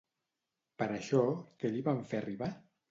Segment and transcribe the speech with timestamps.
[0.83, 1.21] Per això,
[1.61, 2.55] què li van fer arribar?